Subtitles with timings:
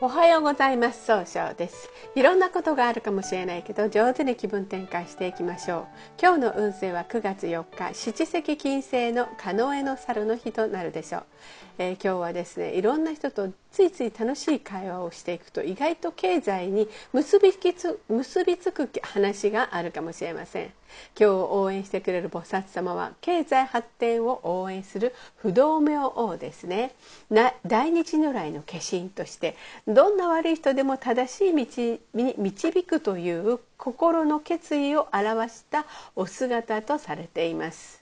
[0.00, 1.06] おはようございます。
[1.06, 1.90] 総称です。
[2.14, 5.86] いろんなことがあるかもしれないけど上手に気分転換していきましょう。
[6.22, 11.24] 今日の運勢は9月4日七石金星のノエの猿の日となるでしょう、
[11.78, 20.77] えー、今日はですねいろんな人とついつい楽しい会話をしていくと意外と経済に結びつ結びつく話があるかもしれません。
[21.18, 26.94] 今日応援してくれる菩薩様は経済発展を応援する不動明王ですね。
[27.66, 35.86] 大日如来の化身としてどんな悪い人でも正しい道に導くという心の決意を表した
[36.16, 37.97] お姿とされています。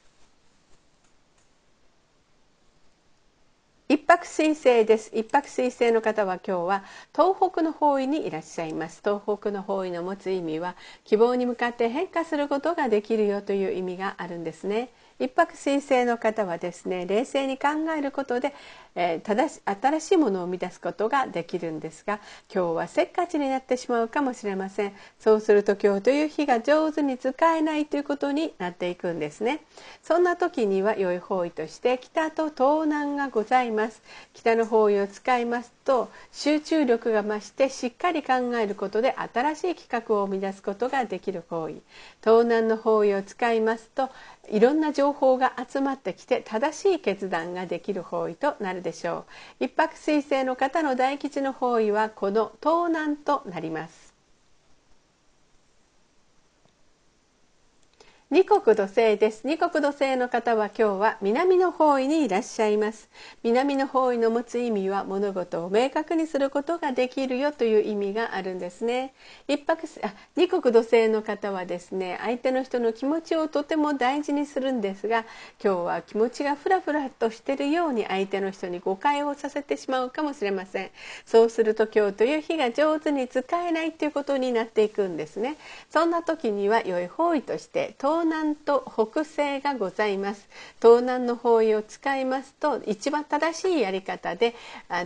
[3.89, 5.11] 一泊水星です。
[5.15, 9.01] 一泊水星の方は今日は東北の方位にいらっしゃいます。
[9.05, 14.93] 東北の方位の持つ意味は希望に向かって変化することができるよという意味があるんですね。
[15.19, 18.55] 一泊水星の方はですね冷静に考えることで、
[18.95, 22.21] えー、正し新しいものを生み出すことができるんですが
[22.53, 24.93] 今日はせっかちになってしまうかもしれません。
[25.19, 29.61] そうすると今日という日が上手に使えないということになっていくんですね。
[30.03, 34.03] そんな時には良い方位として北と東南がございます。
[34.35, 41.81] 北の方位を使いますと集中力が増してしっかり考えることで新しい企画を生み出すことができる方位。
[42.23, 44.11] 東南の方位を使いますと
[44.51, 49.27] いろんな情報が集まってきて正しい決断ができる方位となるでしょ
[49.61, 49.65] う。
[49.65, 54.06] 一泊水星の方の大吉の方位はこの東南となります。
[58.29, 59.47] 二国土星です。
[59.47, 63.09] 二国土星の方は今日は南の方位にいらっしゃいます。
[63.45, 69.15] 南の方位の持つ意味は物事を明確にすることができるよという意味があるんですね。
[69.47, 75.25] 一泊あ二国土星の方はですね相手の人の気持ちをとても大事にするんですが
[75.63, 80.91] 今日は気持ちがふらふらとしているように相手の人に誤解をさせてしまうかもしれません。
[81.27, 85.59] そうすると今日という日が上手に使えないということになっていくんですね。
[85.91, 90.49] そんな時には良い方位として東東南と北西がございます。
[90.81, 94.55] 東南の方位を使いますと一番正しいやり方で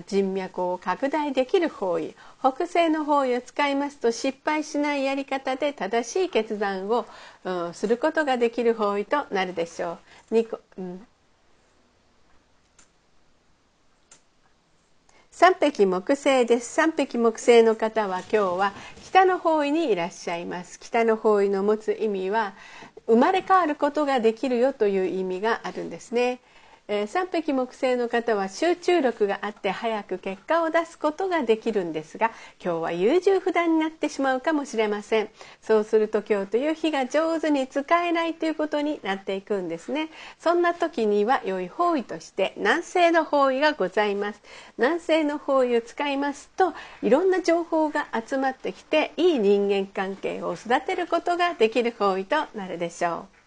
[0.06, 2.14] 人脈を拡大できる方位。
[2.38, 7.04] 北西の方位を使いますと失敗しないやり方で正しい決断を、
[7.42, 9.98] うん、することができる方位となるでしょ
[10.30, 10.46] う。
[10.78, 11.04] うん。
[15.32, 16.74] 三匹木星です。
[16.74, 18.72] 三匹木星の方は今日は
[19.06, 20.78] 北の方位にいらっしゃいます。
[20.78, 22.52] 北の方位の持つ意味は
[23.10, 26.40] 生まれ変わることができるよという意味があるんですね。
[26.92, 35.28] えー、三匹木星の方は集中力があって早く結果を出すことができるんですが今日は優柔不断になってしまうかもしれません。
[35.62, 40.08] そうすると今日という日が上手に使えないということになっていくんですね。
[40.40, 44.42] そんな時には良い方位として南西の方位がございます。
[44.76, 53.39] 南西の方位を使いますといろんな情報が集まってきていい人間関係を育てることができる方位となるでしょう。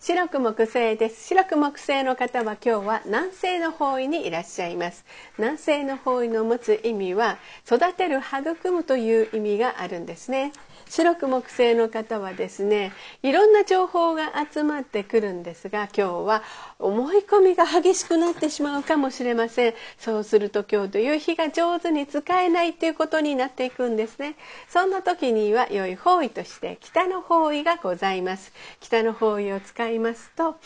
[0.00, 1.26] 白く木星です。
[1.26, 5.04] 白く木星の方は今日は南西の方位にいらっしゃいます。
[5.38, 7.36] 南西の方位の持つ意味は
[7.66, 10.52] 育てる育むという意味があるんですね。
[10.88, 16.42] 白く木星の方はですねいろんな情報が集まってくるんですが今日は
[16.78, 19.74] 思い込みが激しくなってしまうかもしれません。
[19.98, 24.36] そうすると今日という日が上手に使えないということになっていくんですね。
[24.68, 28.52] そんな時には良い方位として北の方位がございます。
[28.80, 30.56] 北の方位を使いますと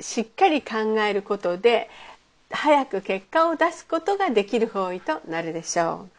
[0.00, 1.88] しっかり考えることで
[2.50, 6.15] 早く結果を出すことができる方位となるでしょう。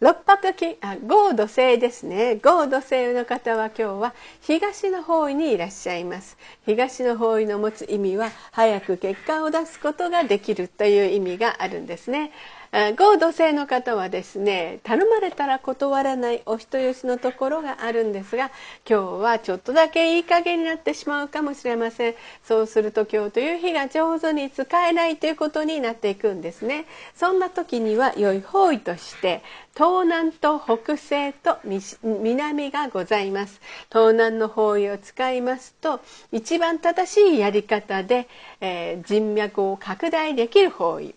[0.00, 2.36] 六白金あ合土星ですね。
[2.42, 6.38] 合土星の方は今日は東の方位にいらっしゃいます。
[6.64, 12.32] 東の方位の持つ意味は早く結果を出すことができるという意味があるんですね。
[12.72, 18.52] 合同性の方はですね頼まれたら断らないお人よしのところがあるんですが
[18.88, 22.14] 今日はちょっとだけいい加減になってしまうかもしれません。
[22.44, 26.86] そうすると今日という日が上手に使えないということになっていくんですね。
[27.16, 29.42] そんな時には良い方位として
[29.74, 31.58] 東南と北西と
[32.04, 33.60] 南がございます。
[33.90, 36.00] 東南の方位を使いますと
[36.30, 38.28] 一番正しいやり方で、
[38.60, 41.14] えー、人脈を拡大できる方位。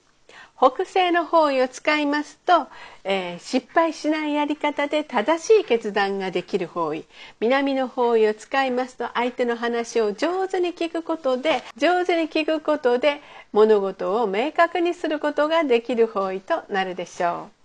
[0.64, 2.68] 北西の方位を使いますと、
[3.04, 7.04] えー、失敗しないやり方で正しい決断ができる方位
[7.42, 13.20] 南の方位を使いますと相手の話を上手に聞くことで上手に聞くことで
[13.52, 17.63] 物事を明確にすることができる方位となるでしょう。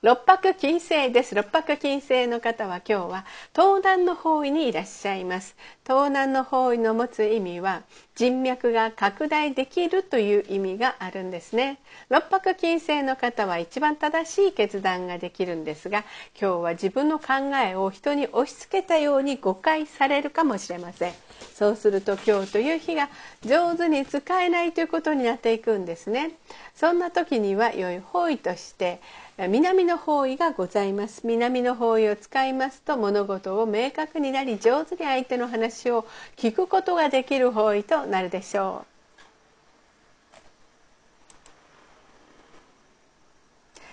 [0.00, 1.34] 六白金星です。
[1.34, 5.56] 六白金星の方は今日は東南の方位にいらっしゃいます。
[5.84, 7.82] 東南の方位の持つ意味は
[8.18, 11.78] 人脈が拡大できるという意味があるんですね。
[12.08, 16.04] 六白金星の方は一番正しい決断ができるんですが、
[16.34, 17.34] 今日は自分の考
[17.64, 21.12] えを人に押し付けたように誤解されるかもしれません。
[21.54, 23.08] そうすると今日という日が
[23.44, 26.32] 上手に使えないということになっていくんですね。
[26.74, 29.00] そんな時には良い方位として
[29.46, 36.04] 南の方位がございます南の方位を使いますと物事を明確になり上手に相手の話を
[36.36, 38.98] 聞くことができる方位となるでしょう。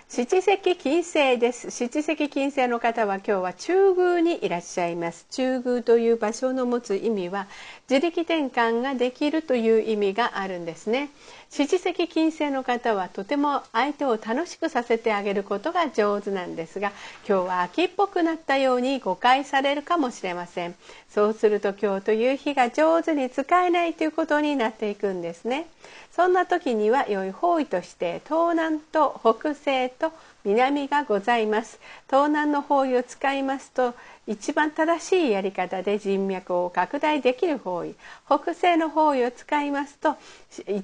[0.08, 1.72] 七石金星です。
[1.72, 5.26] 七石金星の方は今日は中宮にいらっしゃいます。
[5.32, 7.48] 中宮という場所の持つ意味は
[7.90, 11.10] 自力転換ができるという意味があるんですね。
[11.50, 16.92] 七石金星の方はとても相手を楽しくさせてあげることが上手なんですが
[17.28, 20.76] 今日は秋っぽくなったように誤解されるかもしれません。
[21.10, 25.68] そうすると今日という日が上手に使えないということになっていくんですね。
[26.12, 30.12] そんな時には良い方位として東南と北西と
[30.44, 31.80] 南がございます。
[32.08, 33.94] 東南の方位を使いますと
[34.28, 37.96] 一番正しいやり方で人脈を拡大できる方位
[38.26, 40.18] 北西の方位を使いますと,、
[40.68, 40.82] え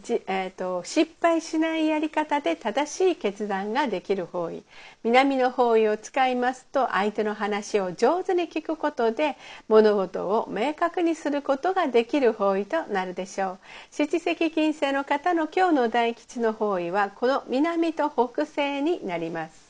[0.48, 4.64] ーと、失敗しないやり方で正しい決断ができる方位。
[5.04, 9.36] 南の方位を使いますと相手の話を上手に聞くことで
[9.68, 13.60] 物事を明確にすることができる方位となるでしょう。
[13.90, 19.61] 七石金星の方の今日の大吉の方位はこの南と北西になります。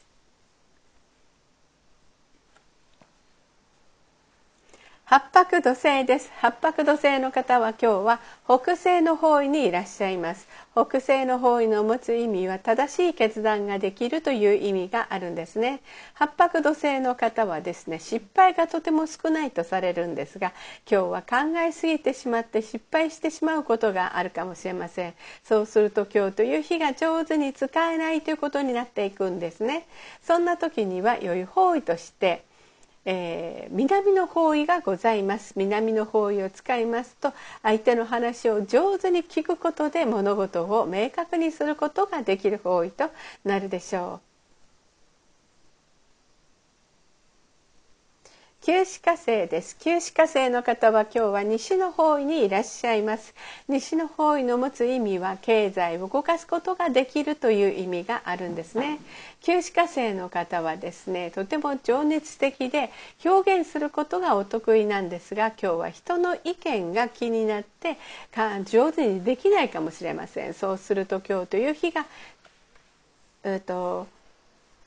[5.11, 6.31] 八白土星です。
[6.37, 10.47] 八白土星の方は今日は北西の方位にいらっしゃいます。
[10.71, 15.81] 北西の方位の持つ意味は正しい決断ができるという意味があるんですね。
[16.13, 20.53] 八白土星の方はですね失敗がとても少ないとされるんですが
[20.89, 25.13] 今日は考えすぎてしまって失敗してしまうことがあるかもしれません。
[25.43, 29.87] そうすると今日という日が上手に使えないということになっていくんですね。
[30.23, 32.45] そんな時には良い方位として
[33.05, 37.33] えー、南の方位がございます南の方位を使いますと
[37.63, 43.09] 相手の話を上手に聞くことで物事を明確にすることができる方位と
[43.43, 44.30] なるでしょう。
[48.63, 49.75] 旧歯科生です。
[49.79, 53.33] 旧歯科生の方は今日は西の方位にいらっしゃいます。
[53.67, 58.99] 西の方位の持つ意味は経済を動かすことができるという意味があるんですね。
[59.41, 62.91] 旧歯科生の方はですねとても情熱的で
[63.25, 67.97] 表現することがお得意なんですが今日は人の意見が気になって
[68.65, 70.53] 上手にできないかもしれません。
[70.53, 72.05] そうすると今日という日が
[73.43, 74.05] えっと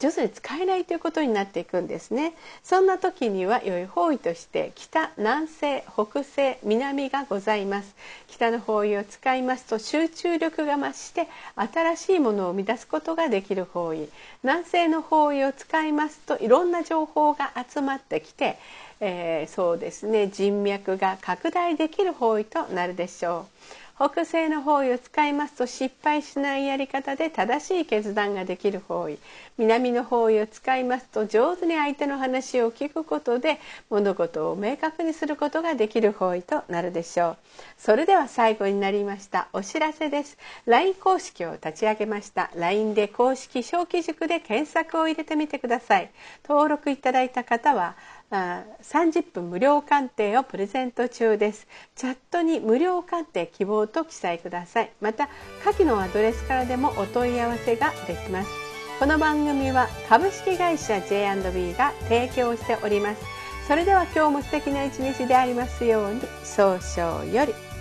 [0.04, 2.34] 上手に使えないということになっていくんですね。
[2.62, 7.94] そんな時には良い方位として北南西北西南がございます。
[8.28, 14.10] 北の方位を使いますと集中力が増して新しいものを生み出すことができる方位。
[14.42, 18.58] 南西の方位を使いますといろんな情報が集まってきて、
[19.00, 20.28] えー、そうですね。
[20.28, 23.83] 人脈が拡大できる方位となるでしょう。
[23.96, 29.18] 北西の方位を使いますと失敗しないやり方で正しい決断ができる方位。
[29.56, 37.36] 南の方位を使いますと上手に相手の話を聞くことで物事を明確にすることができる方位となるでしょう。
[37.78, 39.46] それでは最後になりました。
[39.52, 40.38] お知らせです。
[40.66, 42.50] LINE 公式を立ち上げました。
[42.56, 46.10] LINE で公式小規塾で検索を入れてみてください。
[46.48, 47.94] 登録いただいた方は
[48.30, 51.66] 30分無料鑑定をプレゼント中です。
[51.94, 54.90] チャットに無料鑑定希望と記載ください。
[55.00, 55.28] また
[55.64, 58.50] 下記のアドレスからでもお問い合わせができます。
[58.98, 63.22] この番組は株式会社 J&B が提供しております。
[63.66, 67.73] それでは今日も素敵な一日でありますように早々より。